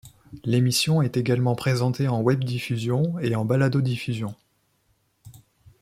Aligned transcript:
L'émission 0.45 1.03
est 1.03 1.15
également 1.15 1.53
présentée 1.53 2.07
en 2.07 2.23
webdiffusion 2.23 3.19
et 3.19 3.35
en 3.35 3.45
baladodiffusion. 3.45 4.33